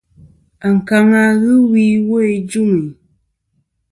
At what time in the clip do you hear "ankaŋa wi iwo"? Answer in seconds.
0.67-2.17